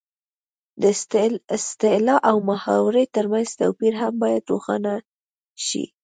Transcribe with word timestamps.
د 0.81 0.83
اصطلاح 1.61 2.19
او 2.29 2.37
محاورې 2.49 3.03
ترمنځ 3.15 3.47
توپیر 3.59 3.93
هم 4.01 4.13
باید 4.23 4.43
روښانه 4.51 4.93
شي 5.65 5.83